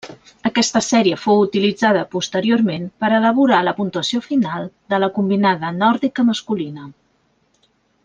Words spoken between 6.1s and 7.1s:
masculina.